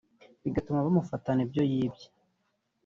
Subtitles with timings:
[0.43, 2.07] bigatuma bamufatana ibyo yibye